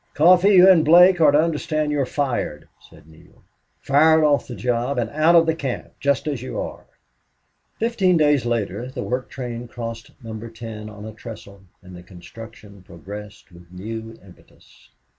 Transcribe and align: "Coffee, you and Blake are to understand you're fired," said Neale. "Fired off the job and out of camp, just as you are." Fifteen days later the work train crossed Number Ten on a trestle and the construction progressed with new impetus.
"Coffee, 0.15 0.55
you 0.55 0.67
and 0.67 0.83
Blake 0.83 1.21
are 1.21 1.29
to 1.31 1.39
understand 1.39 1.91
you're 1.91 2.07
fired," 2.07 2.67
said 2.79 3.05
Neale. 3.05 3.43
"Fired 3.81 4.23
off 4.23 4.47
the 4.47 4.55
job 4.55 4.97
and 4.97 5.11
out 5.11 5.35
of 5.35 5.57
camp, 5.59 5.91
just 5.99 6.25
as 6.27 6.41
you 6.41 6.59
are." 6.59 6.85
Fifteen 7.77 8.17
days 8.17 8.43
later 8.43 8.87
the 8.89 9.03
work 9.03 9.29
train 9.29 9.67
crossed 9.67 10.09
Number 10.23 10.49
Ten 10.49 10.89
on 10.89 11.05
a 11.05 11.13
trestle 11.13 11.65
and 11.83 11.95
the 11.95 12.01
construction 12.01 12.81
progressed 12.81 13.51
with 13.51 13.71
new 13.71 14.15
impetus. 14.25 14.89